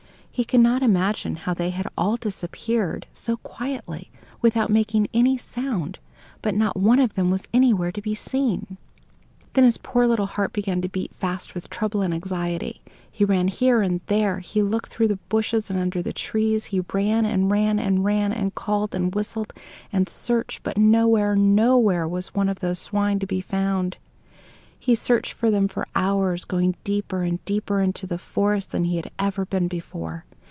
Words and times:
He 0.33 0.45
could 0.45 0.61
not 0.61 0.81
imagine 0.81 1.35
how 1.35 1.53
they 1.53 1.69
had 1.69 1.85
all 1.95 2.15
disappeared 2.17 3.05
so 3.13 3.37
quietly, 3.37 4.09
without 4.41 4.71
making 4.71 5.07
any 5.13 5.37
sound; 5.37 5.99
but 6.41 6.55
not 6.55 6.77
one 6.77 6.97
of 6.99 7.13
them 7.13 7.29
was 7.29 7.47
anywhere 7.53 7.91
to 7.91 8.01
be 8.01 8.15
seen. 8.15 8.77
Then 9.53 9.65
his 9.65 9.77
poor 9.77 10.07
little 10.07 10.25
heart 10.25 10.51
began 10.51 10.81
to 10.81 10.89
beat 10.89 11.13
fast 11.13 11.53
with 11.53 11.69
trouble 11.69 12.01
and 12.01 12.11
anxiety. 12.13 12.81
He 13.11 13.23
ran 13.23 13.49
here 13.49 13.83
and 13.83 14.01
there; 14.07 14.39
he 14.39 14.63
looked 14.63 14.89
through 14.89 15.09
the 15.09 15.19
bushes 15.29 15.69
and 15.69 15.77
under 15.77 16.01
the 16.01 16.13
trees; 16.13 16.67
he 16.67 16.81
ran, 16.91 17.23
and 17.25 17.51
ran, 17.51 17.77
and 17.77 18.03
ran, 18.03 18.31
and 18.31 18.55
called 18.55 18.95
and 18.95 19.13
whistled, 19.13 19.53
and 19.93 20.09
searched; 20.09 20.63
but 20.63 20.77
nowhere 20.77 21.35
nowhere 21.35 22.07
was 22.07 22.33
one 22.33 22.49
of 22.49 22.61
those 22.61 22.79
swine 22.79 23.19
to 23.19 23.27
be 23.27 23.41
found! 23.41 23.97
He 24.79 24.95
searched 24.95 25.33
for 25.33 25.51
them 25.51 25.67
for 25.67 25.85
hours, 25.93 26.43
going 26.45 26.75
deeper 26.83 27.21
and 27.21 27.43
deeper 27.45 27.81
into 27.81 28.07
the 28.07 28.17
forest 28.17 28.71
than 28.71 28.85
he 28.85 28.95
had 28.95 29.11
ever 29.19 29.45
been 29.45 29.67
before. 29.67 30.25